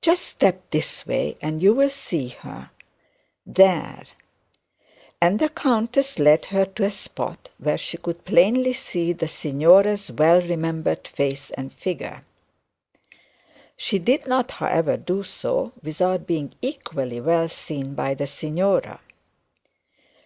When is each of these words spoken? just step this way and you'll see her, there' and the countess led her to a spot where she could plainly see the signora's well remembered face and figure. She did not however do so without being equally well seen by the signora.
just 0.00 0.22
step 0.24 0.62
this 0.70 1.06
way 1.06 1.36
and 1.42 1.62
you'll 1.62 1.90
see 1.90 2.28
her, 2.28 2.70
there' 3.44 4.04
and 5.20 5.38
the 5.38 5.50
countess 5.50 6.18
led 6.18 6.46
her 6.46 6.64
to 6.64 6.82
a 6.82 6.90
spot 6.90 7.50
where 7.58 7.76
she 7.76 7.98
could 7.98 8.24
plainly 8.24 8.72
see 8.72 9.12
the 9.12 9.28
signora's 9.28 10.10
well 10.12 10.40
remembered 10.40 11.06
face 11.06 11.50
and 11.50 11.74
figure. 11.74 12.24
She 13.76 13.98
did 13.98 14.26
not 14.26 14.50
however 14.52 14.96
do 14.96 15.22
so 15.22 15.72
without 15.82 16.26
being 16.26 16.54
equally 16.62 17.20
well 17.20 17.46
seen 17.50 17.92
by 17.94 18.14
the 18.14 18.26
signora. 18.26 19.00